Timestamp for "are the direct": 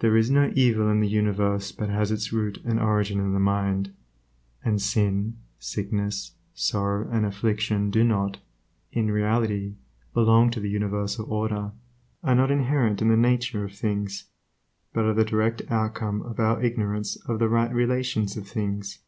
15.04-15.62